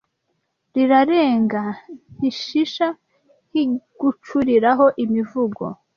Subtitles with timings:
[0.73, 1.61] Rirarenga
[2.15, 2.87] ntishisha
[3.49, 5.63] Nkigucuriraho imivugo